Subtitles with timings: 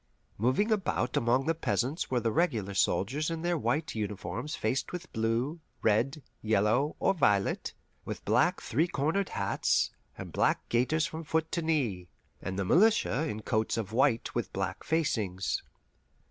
[0.39, 5.13] Moving about among the peasants were the regular soldiers in their white uniforms faced with
[5.13, 11.51] blue, red, yellow, or violet, with black three cornered hats, and black gaiters from foot
[11.51, 12.07] to knee,
[12.41, 15.61] and the militia in coats of white with black facings.